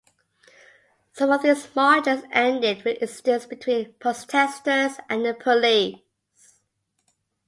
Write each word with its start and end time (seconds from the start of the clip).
Some 1.13 1.29
of 1.29 1.43
these 1.43 1.75
marches 1.75 2.23
ended 2.31 2.83
with 2.83 3.03
incidents 3.03 3.45
between 3.45 3.93
protesters 3.99 4.93
and 5.07 5.23
the 5.23 5.35
police. 5.35 5.97